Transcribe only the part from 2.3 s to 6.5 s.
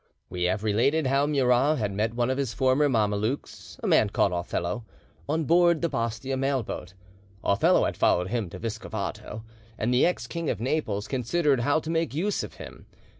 of his former Mamelukes, a man called Othello, on board the Bastia